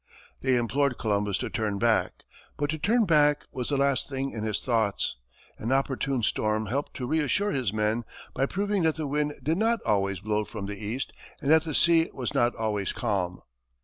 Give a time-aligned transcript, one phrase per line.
[0.41, 2.23] They implored Columbus to turn back;
[2.57, 5.17] but to turn back was the last thing in his thoughts.
[5.59, 8.03] An opportune storm helped to reassure his men
[8.33, 11.75] by proving that the wind did not always blow from the east and that the
[11.75, 13.41] sea was not always calm.